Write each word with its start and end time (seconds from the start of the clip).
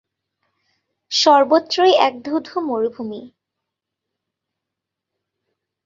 সর্বত্রই 1.11 1.93
এক 1.99 2.13
ধূ 2.25 2.33
ধূ 2.45 2.55
মরুভূমি। 2.67 3.21